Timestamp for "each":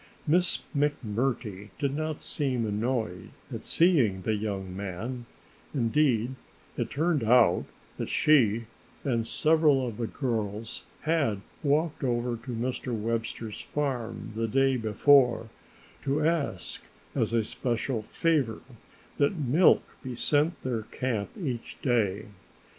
21.39-21.79